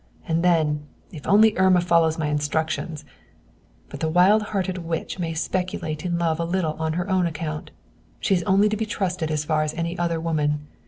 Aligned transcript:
And 0.27 0.41
then, 0.43 0.87
if 1.11 1.27
only 1.27 1.55
Irma 1.59 1.79
follows 1.79 2.17
my 2.17 2.25
instructions. 2.25 3.05
"But 3.89 3.99
the 3.99 4.09
wild 4.09 4.41
hearted 4.49 4.79
witch 4.79 5.19
may 5.19 5.35
speculate 5.35 6.03
in 6.03 6.17
love 6.17 6.39
a 6.39 6.43
little 6.43 6.73
on 6.81 6.93
her 6.93 7.07
own 7.07 7.27
account. 7.27 7.69
She 8.19 8.33
is 8.33 8.41
only 8.45 8.67
to 8.67 8.75
be 8.77 8.87
trusted 8.87 9.29
as 9.29 9.45
far 9.45 9.61
as 9.61 9.75
any 9.75 9.95
other 9.99 10.19
woman." 10.19 10.65